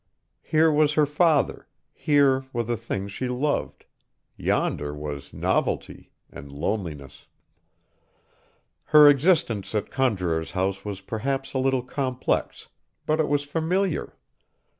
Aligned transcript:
Here 0.41 0.71
was 0.71 0.93
her 0.93 1.05
father, 1.05 1.67
here 1.93 2.45
were 2.53 2.63
the 2.63 2.75
things 2.75 3.11
she 3.11 3.27
loved; 3.29 3.85
yonder 4.35 4.95
was 4.95 5.31
novelty 5.31 6.11
and 6.31 6.51
loneliness. 6.51 7.27
Her 8.85 9.07
existence 9.07 9.75
at 9.75 9.91
Conjuror's 9.91 10.49
House 10.57 10.83
was 10.83 11.01
perhaps 11.01 11.53
a 11.53 11.59
little 11.59 11.83
complex, 11.83 12.69
but 13.05 13.19
it 13.19 13.27
was 13.27 13.43
familiar. 13.43 14.17